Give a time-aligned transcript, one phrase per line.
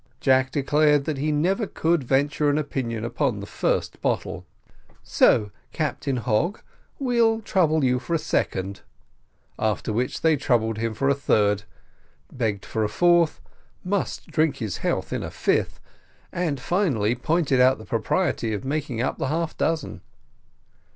[0.19, 4.47] Jack declared that he never could venture an opinion upon the first bottle
[5.03, 6.63] "So, Captain Hogg,
[6.97, 8.81] we'll trouble you for a second"
[9.59, 11.65] after which they troubled him for a third
[12.33, 13.41] begged for a fourth
[13.83, 15.79] must drink his health in a fifth,
[16.33, 20.01] and finally, pointed out the propriety of making up the half dozen.